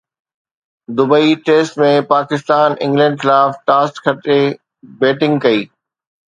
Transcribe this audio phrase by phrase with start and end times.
[0.99, 4.41] Dubai test ۾ Pakistan England خلاف toss کٽي
[4.99, 5.61] batting ڪئي